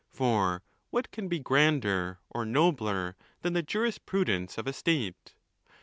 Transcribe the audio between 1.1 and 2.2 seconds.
can be grander